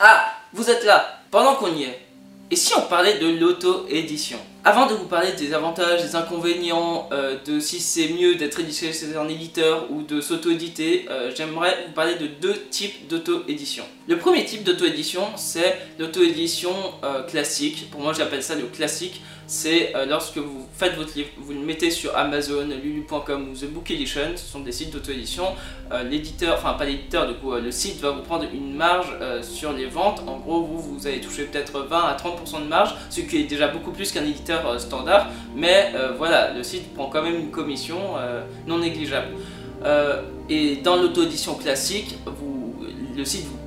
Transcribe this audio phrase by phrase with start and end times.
[0.00, 2.00] Ah, vous êtes là, pendant qu'on y est.
[2.52, 4.38] Et si on parlait de l'auto-édition?
[4.64, 8.92] Avant de vous parler des avantages, des inconvénients, euh, de si c'est mieux d'être édité
[8.92, 13.84] chez un éditeur ou de s'auto-éditer, euh, j'aimerais vous parler de deux types d'auto-édition.
[14.08, 16.72] Le premier type d'auto-édition, c'est l'auto-édition
[17.04, 17.90] euh, classique.
[17.90, 19.20] Pour moi, j'appelle ça le classique.
[19.46, 23.90] C'est lorsque vous faites votre livre, vous le mettez sur Amazon, lulu.com ou The Book
[23.90, 25.44] Edition, ce sont des sites d'auto-édition.
[26.10, 29.06] L'éditeur, enfin pas l'éditeur, du coup, le site va vous prendre une marge
[29.40, 30.22] sur les ventes.
[30.26, 33.44] En gros, vous, vous allez toucher peut-être 20 à 30% de marge, ce qui est
[33.44, 35.30] déjà beaucoup plus qu'un éditeur standard.
[35.56, 37.98] Mais voilà, le site prend quand même une commission
[38.66, 39.28] non négligeable.
[40.50, 42.18] et dans l'auto-édition classique,
[43.16, 43.57] le site vous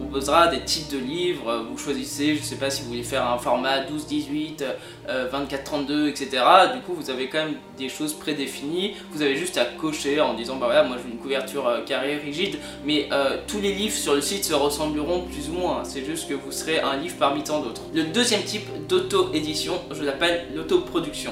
[0.51, 3.81] des types de livres, vous choisissez, je sais pas si vous voulez faire un format
[3.81, 4.63] 12, 18,
[5.07, 6.43] 24, 32, etc.
[6.73, 10.33] Du coup, vous avez quand même des choses prédéfinies, vous avez juste à cocher en
[10.33, 13.95] disant, bah voilà, moi je une couverture euh, carrée, rigide, mais euh, tous les livres
[13.95, 17.15] sur le site se ressembleront plus ou moins, c'est juste que vous serez un livre
[17.19, 17.81] parmi tant d'autres.
[17.93, 21.31] Le deuxième type d'auto-édition, je l'appelle l'autoproduction.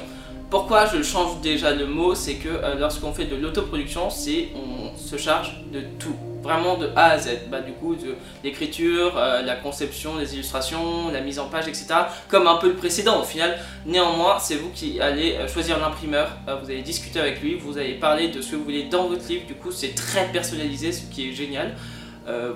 [0.50, 2.16] Pourquoi je change déjà le mot?
[2.16, 6.90] C'est que euh, lorsqu'on fait de l'autoproduction, c'est on se charge de tout vraiment de
[6.96, 7.96] A à Z, bah, du coup
[8.44, 11.88] l'écriture, euh, la conception, les illustrations, la mise en page, etc.
[12.28, 13.58] Comme un peu le précédent au final.
[13.86, 17.78] Néanmoins, c'est vous qui allez euh, choisir l'imprimeur, euh, vous allez discuter avec lui, vous
[17.78, 20.92] allez parler de ce que vous voulez dans votre livre, du coup c'est très personnalisé,
[20.92, 21.76] ce qui est génial.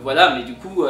[0.04, 0.86] voilà, mais du coup,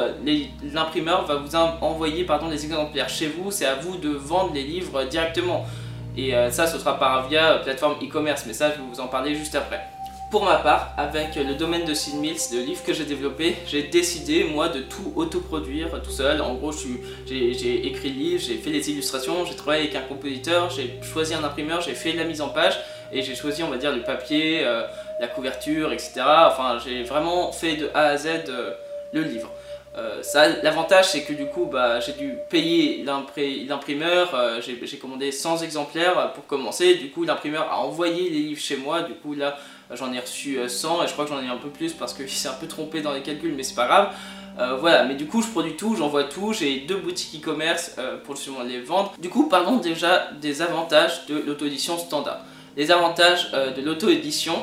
[0.73, 4.63] l'imprimeur va vous envoyer pardon, des exemplaires chez vous, c'est à vous de vendre les
[4.63, 5.65] livres directement.
[6.17, 9.35] Et ça, ce sera par via plateforme e-commerce, mais ça, je vais vous en parler
[9.35, 9.92] juste après.
[10.33, 13.83] Pour ma part, avec le domaine de Sid Mills, le livre que j'ai développé, j'ai
[13.83, 16.41] décidé moi de tout autoproduire tout seul.
[16.41, 20.71] En gros, j'ai écrit le livre, j'ai fait les illustrations, j'ai travaillé avec un compositeur,
[20.71, 22.79] j'ai choisi un imprimeur, j'ai fait la mise en page
[23.11, 24.81] et j'ai choisi, on va dire, le papier, euh,
[25.19, 26.23] la couverture, etc.
[26.47, 28.71] Enfin, j'ai vraiment fait de A à Z euh,
[29.11, 29.51] le livre.
[29.95, 30.23] Euh,
[30.63, 36.47] l'avantage c'est que du coup bah, j'ai dû payer l'imprimeur, j'ai commandé 100 exemplaires pour
[36.47, 39.55] commencer, du coup l'imprimeur a envoyé les livres chez moi, du coup là
[39.91, 42.13] j'en ai reçu 100 euh, et je crois que j'en ai un peu plus parce
[42.13, 44.15] qu'il s'est un peu trompé dans les calculs mais c'est pas grave.
[44.59, 48.17] Euh, voilà, mais du coup je produis tout, j'envoie tout, j'ai deux boutiques e-commerce euh,
[48.23, 49.13] pour justement les vendre.
[49.19, 52.39] Du coup parlons déjà des avantages de l'auto-édition standard.
[52.75, 54.55] Les avantages de l'auto-édition,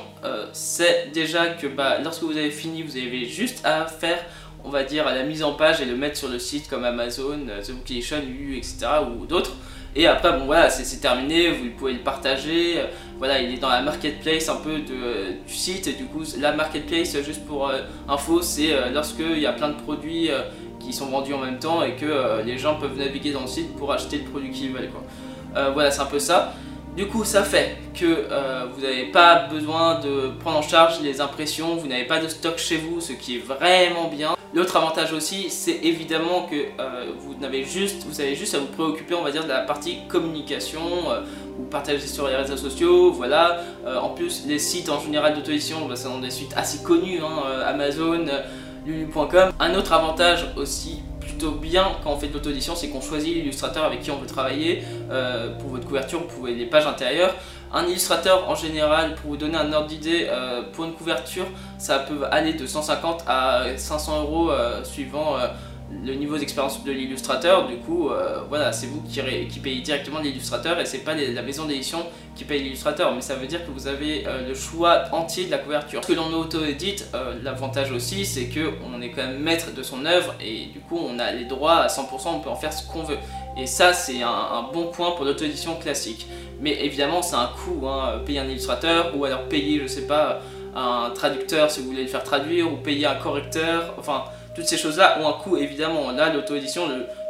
[0.53, 4.19] c'est déjà que bah, lorsque vous avez fini, vous avez juste à faire
[4.65, 7.39] on va dire la mise en page et le mettre sur le site comme Amazon,
[7.63, 8.17] The Book Edition,
[8.53, 8.87] etc.
[9.17, 9.53] ou d'autres.
[9.97, 12.81] Et après, bon voilà, c'est terminé, vous pouvez le partager.
[13.19, 15.95] Voilà, il est dans la marketplace un peu du site.
[15.99, 19.75] Du coup, la marketplace, juste pour euh, info, c'est euh, lorsqu'il y a plein de
[19.75, 20.41] produits euh,
[20.79, 23.77] qui sont vendus en même temps et que les gens peuvent naviguer dans le site
[23.77, 24.89] pour acheter le produit qu'ils veulent.
[24.89, 25.71] Quoi.
[25.73, 26.55] voilà, c'est un peu ça.
[26.97, 28.27] Du coup, ça fait que
[28.75, 32.59] vous n'avez pas besoin de prendre en charge les impressions, vous n'avez pas de stock
[32.59, 34.37] chez vous, ce qui est vraiment bien.
[34.53, 39.15] L'autre avantage aussi, c'est évidemment que euh, vous, avez juste, vous juste à vous préoccuper,
[39.15, 41.21] on va dire, de la partie communication, euh,
[41.61, 43.61] ou partager sur les réseaux sociaux, voilà.
[43.87, 47.45] Euh, en plus, les sites en général d'auto-édition, bah, sont des sites assez connus, hein,
[47.65, 48.27] Amazon,
[48.85, 49.53] lulu.com.
[49.61, 51.01] Un autre avantage aussi
[51.49, 54.83] bien quand on fait de l'auto-édition, c'est qu'on choisit l'illustrateur avec qui on veut travailler.
[55.59, 57.35] pour votre couverture, vous pouvez les pages intérieures.
[57.73, 61.47] Un illustrateur en général, pour vous donner un ordre d'idée, euh, pour une couverture,
[61.79, 65.47] ça peut aller de 150 à 500 euros euh, suivant euh,
[65.91, 67.67] le niveau d'expérience de l'illustrateur.
[67.67, 68.11] Du coup,
[68.49, 69.21] voilà, c'est vous qui,
[69.61, 72.07] payez directement l'illustrateur et c'est pas la maison d'édition
[72.37, 73.15] qui paye l'illustrateur.
[73.15, 76.03] Mais ça veut dire que vous avez le choix entier de la couverture.
[76.03, 77.09] Ce que l'on auto-édite,
[77.43, 81.19] l'avantage aussi, c'est qu'on est quand même maître de son œuvre et du coup, on
[81.19, 83.19] a les droits à 100%, on peut en faire ce qu'on veut.
[83.59, 86.27] Et ça, c'est un, un bon point pour l'auto-édition classique.
[86.61, 90.41] Mais évidemment, c'est un coût, hein, payer un illustrateur ou alors payer, je sais pas,
[90.75, 93.95] un traducteur si vous voulez le faire traduire ou payer un correcteur.
[93.99, 94.25] Enfin,
[94.61, 96.13] toutes ces choses-là ont un coût évidemment.
[96.13, 96.83] Là, l'auto-édition,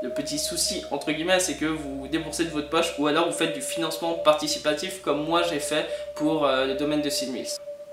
[0.02, 3.32] le, petit souci entre guillemets, c'est que vous déboursez de votre poche ou alors vous
[3.32, 5.86] faites du financement participatif comme moi j'ai fait
[6.16, 7.30] pour euh, le domaine de Sid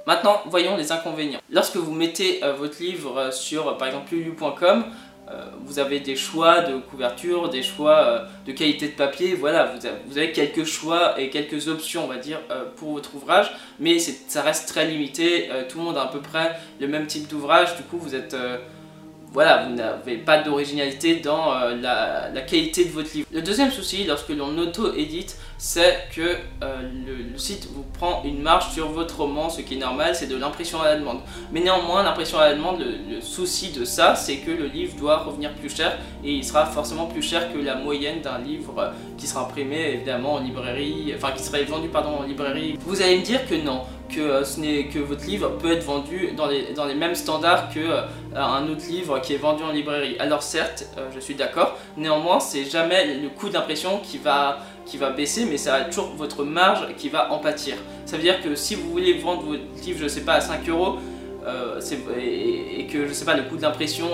[0.07, 1.39] Maintenant, voyons les inconvénients.
[1.51, 4.85] Lorsque vous mettez euh, votre livre euh, sur par exemple lulu.com,
[5.65, 9.73] vous avez des choix de couverture, des choix de qualité de papier, voilà,
[10.07, 12.39] vous avez, quelques choix et quelques options, on va dire,
[12.77, 16.55] pour votre ouvrage, mais ça reste très limité, tout le monde a à peu près
[16.79, 18.37] le même type d'ouvrage, du coup vous êtes
[19.33, 23.27] voilà, vous n'avez pas d'originalité dans euh, la, qualité de votre livre.
[23.31, 28.71] Le deuxième souci, lorsque l'on auto-édite, c'est que euh, le, site vous prend une marge
[28.73, 31.19] sur votre roman, ce qui est normal, c'est de l'impression à la demande.
[31.51, 35.17] Mais néanmoins, l'impression à la demande, le, souci de ça, c'est que le livre doit
[35.17, 38.91] revenir plus cher, et il sera forcément plus cher que la moyenne d'un livre euh,
[39.17, 42.77] qui sera imprimé évidemment en librairie, enfin qui serait vendu pardon en librairie.
[42.81, 46.47] Vous allez me dire que non, que, n'est que votre livre peut être vendu dans
[46.47, 47.79] les, dans les mêmes standards que
[48.35, 50.15] un autre livre qui est vendu en librairie.
[50.19, 55.09] Alors certes, je suis d'accord, néanmoins c'est jamais le coût d'impression qui va, qui va
[55.11, 57.75] baisser, mais ça toujours votre marge qui va en pâtir.
[58.05, 60.67] Ça veut dire que si vous voulez vendre votre livre, je sais pas, à 5
[60.69, 60.97] euros,
[61.45, 61.79] euh,
[62.19, 64.07] et, que je sais pas le coût d'impression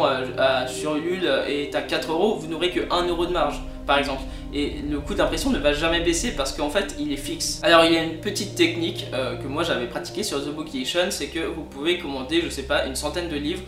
[0.67, 4.21] sur Ulule est à 4 euros, vous n'aurez que 1 euro de marge par exemple.
[4.53, 7.59] Et le coût d'impression ne va jamais baisser parce qu'en fait il est fixe.
[7.63, 11.09] Alors il y a une petite technique euh, que moi j'avais pratiquée sur The Bookation,
[11.09, 13.63] c'est que vous pouvez commander, je sais pas, une centaine de livres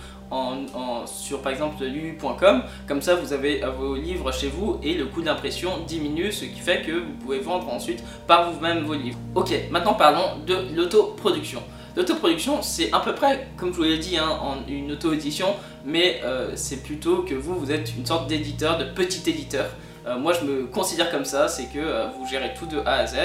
[1.05, 5.05] sur par exemple lulu.com, comme ça vous avez euh, vos livres chez vous et le
[5.05, 9.19] coût d'impression diminue, ce qui fait que vous pouvez vendre ensuite par vous-même vos livres.
[9.35, 11.61] Ok, maintenant parlons de l'autoproduction.
[11.95, 15.55] L'autoproduction, c'est à peu près, comme je vous l'ai dit, hein, en une auto-édition,
[15.85, 19.69] mais euh, c'est plutôt que vous, vous êtes une sorte d'éditeur, de petit éditeur.
[20.07, 22.99] Euh, moi, je me considère comme ça, c'est que euh, vous gérez tout de A
[22.99, 23.15] à Z,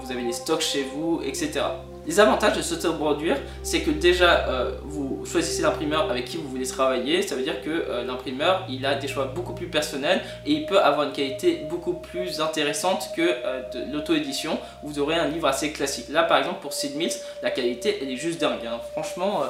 [0.00, 1.60] vous avez les stocks chez vous, etc.
[2.06, 4.46] Les avantages de s'auto-produire, c'est que déjà,
[4.84, 7.20] vous choisissez l'imprimeur avec qui vous voulez travailler.
[7.20, 10.80] Ça veut dire que l'imprimeur, il a des choix beaucoup plus personnels et il peut
[10.80, 13.34] avoir une qualité beaucoup plus intéressante que
[13.92, 14.58] l'auto-édition.
[14.82, 16.06] Vous aurez un livre assez classique.
[16.08, 17.12] Là, par exemple, pour Sid Mills,
[17.42, 18.64] la qualité, elle est juste dingue.
[18.66, 18.80] Hein.
[18.92, 19.42] Franchement,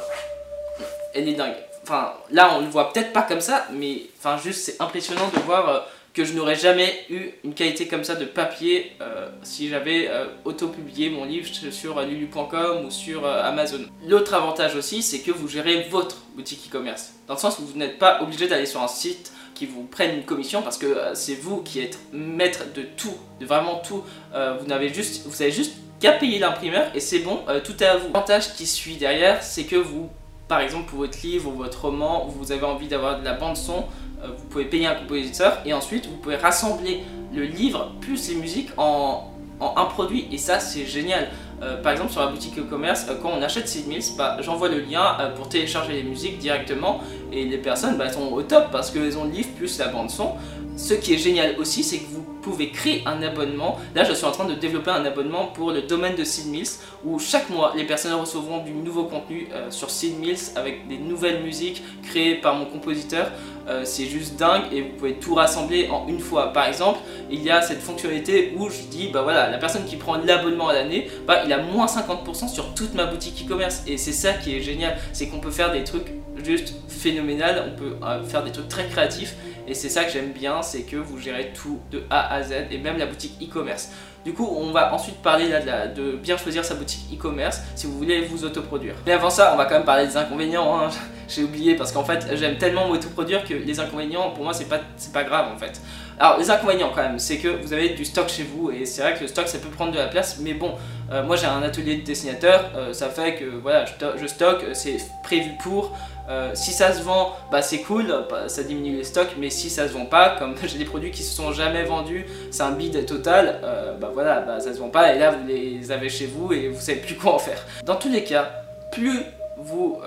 [1.15, 1.55] elle est dingue.
[1.85, 5.39] Enfin, là, on le voit peut-être pas comme ça, mais enfin, juste, c'est impressionnant de
[5.43, 5.87] voir
[6.17, 10.25] que je n'aurais jamais eu une qualité comme ça de papier euh, si j'avais euh,
[10.47, 13.81] auto-publié mon livre sur lulu.com ou sur euh, Amazon.
[14.09, 17.13] L'autre avantage aussi, c'est que vous gérez votre boutique e-commerce.
[17.29, 20.17] Dans le sens où vous n'êtes pas obligé d'aller sur un site qui vous prenne
[20.17, 24.03] une commission parce que c'est vous qui êtes maître de tout, de vraiment tout.
[24.33, 27.97] vous n'avez juste, vous avez juste qu'à payer l'imprimeur et c'est bon, tout est à
[27.97, 28.09] vous.
[28.09, 30.11] L'avantage qui suit derrière, c'est que vous,
[30.47, 33.57] par exemple pour votre livre ou votre roman, vous avez envie d'avoir de la bande
[33.57, 34.06] son, euh,
[34.37, 37.03] vous pouvez payer un compositeur et ensuite vous pouvez rassembler
[37.35, 39.31] le livre plus les musiques en,
[39.61, 41.29] un produit et ça c'est génial.
[41.63, 44.69] Euh, par exemple sur la boutique e-commerce, euh, quand on achète Seed Mills, bah, j'envoie
[44.69, 47.01] le lien pour télécharger les musiques directement
[47.33, 50.11] et les personnes bah, sont au top parce qu'elles ont le livre plus la bande
[50.11, 50.33] son.
[50.77, 53.79] Ce qui est génial aussi, c'est que vous pouvez créer un abonnement.
[53.95, 56.69] Là, je suis en train de développer un abonnement pour le domaine de Seed Mills
[57.03, 61.43] où chaque mois, les personnes recevront du nouveau contenu sur Seed Mills avec des nouvelles
[61.43, 63.31] musiques créées par mon compositeur.
[63.69, 66.53] Euh, c'est juste dingue et vous pouvez tout rassembler en une fois.
[66.53, 69.97] Par exemple, il y a cette fonctionnalité où je dis, bah voilà, la personne qui
[69.97, 73.83] prend l'abonnement à l'année, bah il a moins 50% sur toute ma boutique e-commerce.
[73.87, 76.13] Et c'est ça qui est génial, c'est qu'on peut faire des trucs
[76.45, 79.35] juste phénoménal, on peut euh, faire des trucs très créatifs
[79.67, 82.53] et c'est ça que j'aime bien, c'est que vous gérez tout de A à Z
[82.71, 83.91] et même la boutique e-commerce.
[84.27, 85.47] Du coup, on va ensuite parler
[85.95, 88.97] de, bien choisir sa boutique e-commerce si vous voulez vous autoproduire.
[89.07, 90.81] Mais avant ça, on va quand même parler des inconvénients.
[90.81, 90.89] Hein.
[91.29, 94.81] J'ai oublié parce qu'en fait, j'aime tellement m'autoproduire que les inconvénients, pour moi, c'est pas,
[95.13, 95.81] pas grave en fait.
[96.19, 99.03] Alors, les inconvénients quand même, c'est que vous avez du stock chez vous et c'est
[99.03, 100.73] vrai que le stock ça peut prendre de la place, mais bon,
[101.13, 104.99] euh, moi j'ai un atelier de dessinateur, euh, ça fait que voilà, je, stocke, c'est
[105.23, 105.97] prévu pour.
[106.29, 109.71] Euh, si ça se vend, bah c'est cool, bah, ça diminue les stocks, mais si
[109.71, 112.73] ça se vend pas, comme j'ai des produits qui se sont jamais vendus, c'est un
[112.73, 113.61] bid total,
[114.01, 116.69] bah voilà, bah ça se vend pas et là vous les avez chez vous et
[116.69, 117.65] vous savez plus quoi en faire.
[117.85, 118.63] Dans tous les cas,
[118.93, 119.23] plus
[119.57, 120.01] vous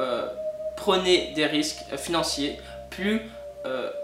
[0.76, 3.22] prenez des risques financiers, plus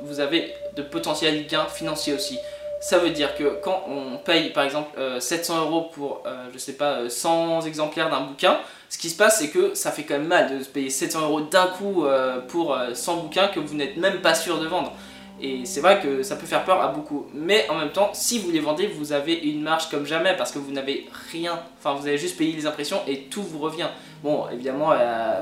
[0.01, 2.39] vous avez de potentiels gains financiers aussi.
[2.85, 6.59] Ça veut dire que quand on paye par exemple 700 euh, euros pour, euh, je
[6.59, 8.59] sais pas, 100 euh, exemplaires d'un bouquin,
[8.89, 11.41] ce qui se passe c'est que ça fait quand même mal de payer 700 euros
[11.41, 12.05] d'un coup
[12.47, 14.93] pour 100 bouquins que vous n'êtes même pas sûr de vendre.
[15.41, 17.27] Et c'est vrai que ça peut faire peur à beaucoup.
[17.33, 20.53] Mais en même temps, si vous les vendez, vous avez une marge comme jamais parce
[20.53, 21.59] que vous n'avez rien.
[21.77, 23.89] Enfin, vous avez juste payé les impressions et tout vous revient.
[24.23, 24.93] Bon, évidemment,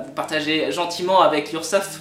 [0.03, 2.00] vous partagez gentiment avec l'URSSAF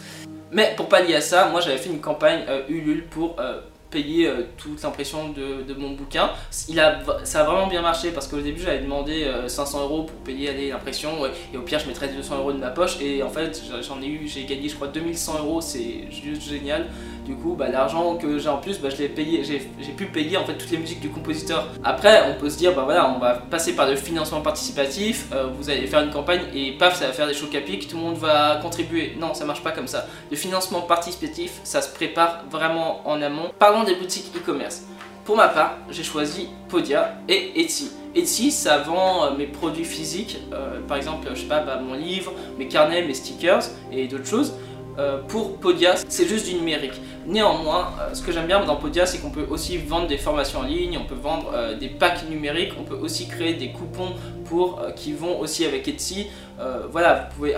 [0.52, 3.60] mais pour pallier à ça, moi j'avais fait une campagne euh, Ulule pour euh,
[3.92, 6.30] payer euh, toute l'impression de, mon bouquin.
[6.68, 10.16] Il a, ça a vraiment bien marché parce qu'au début j'avais demandé 500 euros pour
[10.18, 11.10] payer l'impression
[11.52, 14.06] et au pire je mettrais 200 euros de ma poche et en fait j'en ai
[14.06, 16.88] eu, j'ai gagné je crois 2100 euros, c'est juste génial.
[17.24, 20.70] Du coup, bah, l'argent que j'ai en plus, bah, j'ai pu payer en fait toutes
[20.70, 21.68] les musiques du compositeur.
[21.84, 25.46] Après, on peut se dire, bah voilà, on va passer par le financement participatif, euh,
[25.56, 27.96] vous allez faire une campagne et paf, ça va faire des chocs à pic, tout
[27.96, 29.16] le monde va contribuer.
[29.20, 30.06] Non, ça marche pas comme ça.
[30.30, 33.52] Le financement participatif, ça se prépare vraiment en amont.
[33.84, 34.82] Des boutiques e-commerce.
[35.24, 37.92] Pour ma part, j'ai choisi Podia et Etsy.
[38.14, 41.94] Etsy, ça vend euh, mes produits physiques, euh, par exemple, je sais pas, bah, mon
[41.94, 43.62] livre, mes carnets, mes stickers
[43.92, 44.54] et d'autres choses.
[44.98, 47.00] Euh, pour Podia, c'est juste du numérique.
[47.26, 50.60] Néanmoins, euh, ce que j'aime bien dans Podia, c'est qu'on peut aussi vendre des formations
[50.60, 54.12] en ligne, on peut vendre euh, des packs numériques, on peut aussi créer des coupons
[54.44, 56.26] pour qui vont aussi avec Etsy.
[56.62, 57.56] Euh, voilà, vous pouvez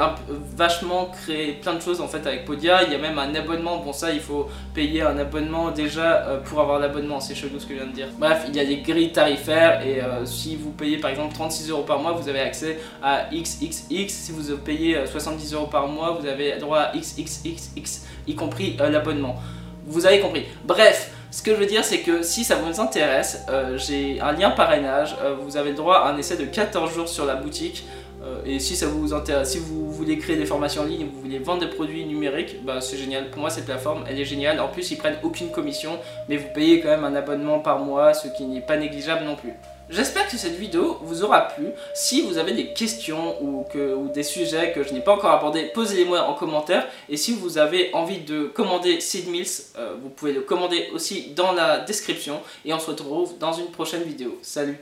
[0.56, 2.84] vachement créer plein de choses en fait avec Podia.
[2.84, 3.78] Il y a même un abonnement.
[3.78, 7.20] Bon, ça, il faut payer un abonnement déjà euh, pour avoir l'abonnement.
[7.20, 8.08] C'est chelou ce que je viens de dire.
[8.18, 11.70] Bref, il y a des grilles tarifaires et euh, si vous payez par exemple 36
[11.70, 14.08] euros par mois, vous avez accès à XXX.
[14.08, 19.36] Si vous payez 70 euros par mois, vous avez droit à XXXX, y compris l'abonnement.
[19.86, 20.46] Vous avez compris.
[20.64, 21.10] Bref.
[21.30, 25.16] Ce que je veux dire, c'est que si ça vous intéresse, j'ai un lien parrainage.
[25.42, 27.84] vous avez le droit à un essai de 14 jours sur la boutique.
[28.24, 31.20] Euh, et si ça vous intéresse, si vous voulez créer des formations en ligne vous
[31.20, 33.30] voulez vendre des produits numériques, bah c'est génial.
[33.30, 34.60] Pour moi, cette plateforme, elle est géniale.
[34.60, 35.98] En plus, ils prennent aucune commission,
[36.28, 39.36] mais vous payez quand même un abonnement par mois, ce qui n'est pas négligeable non
[39.36, 39.52] plus.
[39.90, 41.66] J'espère que cette vidéo vous aura plu.
[41.94, 43.66] Si vous avez des questions ou,
[44.14, 46.86] des sujets que je n'ai pas encore abordés, posez-les-moi en commentaire.
[47.08, 51.32] Et si vous avez envie de commander Seed Mills, euh, vous pouvez le commander aussi
[51.36, 52.40] dans la description.
[52.64, 54.38] Et on se retrouve dans une prochaine vidéo.
[54.42, 54.78] Salut